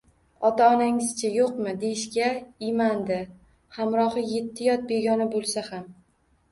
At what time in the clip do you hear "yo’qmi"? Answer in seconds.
1.39-1.73